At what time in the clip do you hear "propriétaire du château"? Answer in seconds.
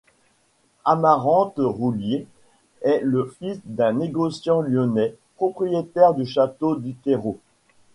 5.35-6.75